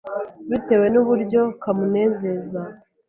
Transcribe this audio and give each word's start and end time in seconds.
bitewe 0.49 0.85
n’uburyo 0.93 1.41
kamunuzeza. 1.61 2.61